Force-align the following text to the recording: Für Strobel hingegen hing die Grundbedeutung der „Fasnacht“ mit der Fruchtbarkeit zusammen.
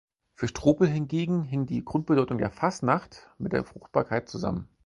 Für 0.33 0.47
Strobel 0.47 0.87
hingegen 0.87 1.43
hing 1.43 1.67
die 1.67 1.85
Grundbedeutung 1.85 2.39
der 2.39 2.49
„Fasnacht“ 2.49 3.29
mit 3.37 3.53
der 3.53 3.63
Fruchtbarkeit 3.65 4.27
zusammen. 4.27 4.67